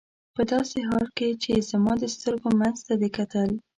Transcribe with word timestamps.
په 0.35 0.41
داسې 0.51 0.77
حال 0.87 1.05
کې 1.17 1.29
چې 1.43 1.53
زما 1.71 1.93
د 1.99 2.03
سترګو 2.15 2.49
منځ 2.59 2.77
ته 2.87 2.93
دې 3.01 3.09
کتل. 3.17 3.49